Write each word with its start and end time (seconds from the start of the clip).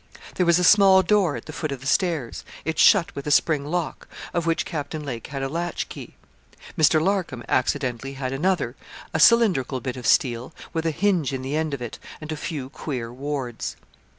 There 0.33 0.47
was 0.47 0.57
a 0.57 0.63
small 0.63 1.03
door 1.03 1.35
at 1.35 1.45
the 1.45 1.53
foot 1.53 1.71
of 1.71 1.79
the 1.79 1.85
stairs. 1.85 2.43
It 2.65 2.79
shut 2.79 3.13
with 3.15 3.27
a 3.27 3.29
spring 3.29 3.63
lock, 3.67 4.07
of 4.33 4.47
which 4.47 4.65
Captain 4.65 5.05
Lake 5.05 5.27
had 5.27 5.43
a 5.43 5.47
latch 5.47 5.89
key. 5.89 6.15
Mr. 6.75 6.99
Larcom 6.99 7.43
accidentally 7.47 8.13
had 8.13 8.33
another 8.33 8.75
a 9.13 9.19
cylindrical 9.19 9.79
bit 9.79 9.97
of 9.97 10.07
steel, 10.07 10.55
with 10.73 10.87
a 10.87 10.89
hinge 10.91 11.33
in 11.33 11.43
the 11.43 11.55
end 11.55 11.75
of 11.75 11.83
it, 11.83 11.99
and 12.19 12.31
a 12.31 12.35
few 12.35 12.71
queer 12.71 13.13
wards. 13.13 13.75